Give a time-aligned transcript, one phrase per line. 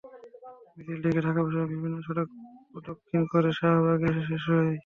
[0.75, 2.29] মিছিলটি ঢাকা বিশ্ববিদ্যালয়ের বিভিন্ন সড়ক
[2.71, 4.71] প্রদক্ষিণ করে শাহবাগে এসে শেষ হয়।